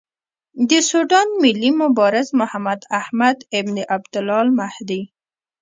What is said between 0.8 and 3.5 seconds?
سوډان ملي مبارز محمداحمد